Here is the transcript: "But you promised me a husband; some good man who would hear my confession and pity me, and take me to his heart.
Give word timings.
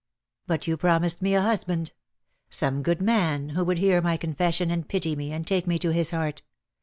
"But 0.47 0.65
you 0.65 0.77
promised 0.77 1.21
me 1.21 1.35
a 1.35 1.43
husband; 1.43 1.91
some 2.49 2.81
good 2.81 3.03
man 3.03 3.49
who 3.49 3.63
would 3.63 3.77
hear 3.77 4.01
my 4.01 4.17
confession 4.17 4.71
and 4.71 4.89
pity 4.89 5.15
me, 5.15 5.31
and 5.31 5.45
take 5.45 5.67
me 5.67 5.77
to 5.77 5.93
his 5.93 6.09
heart. 6.09 6.41